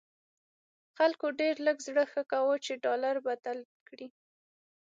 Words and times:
خلکو 0.97 1.25
ډېر 1.39 1.55
لږ 1.65 1.77
زړه 1.87 2.03
ښه 2.11 2.21
کاوه 2.31 2.55
چې 2.65 2.73
ډالر 2.83 3.15
بدل 3.27 3.57
کړي. 3.87 4.07